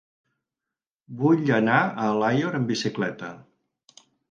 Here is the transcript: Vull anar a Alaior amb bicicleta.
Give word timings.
Vull 1.19 1.51
anar 1.59 1.77
a 1.83 2.07
Alaior 2.15 2.59
amb 2.63 2.73
bicicleta. 2.73 3.33